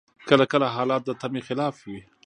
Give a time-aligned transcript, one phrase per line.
[0.29, 1.99] کله کله حالات د تمي خلاف وي.